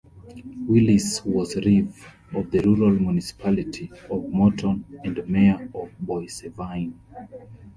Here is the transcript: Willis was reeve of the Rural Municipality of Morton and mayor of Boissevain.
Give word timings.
Willis 0.67 1.23
was 1.23 1.55
reeve 1.57 1.95
of 2.33 2.49
the 2.49 2.59
Rural 2.63 2.89
Municipality 2.89 3.91
of 4.09 4.27
Morton 4.29 4.83
and 5.03 5.23
mayor 5.29 5.69
of 5.75 5.91
Boissevain. 6.03 6.93